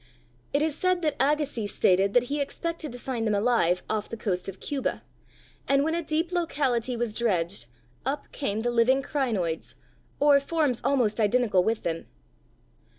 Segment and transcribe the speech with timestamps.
[0.51, 4.17] It is said that Agassiz stated that he expected to find them alive off the
[4.17, 5.03] coast of Cuba,
[5.67, 7.67] and when a deep locality was dredged,
[8.03, 9.75] up came the living crinoids,
[10.19, 12.07] or forms almost identical with them.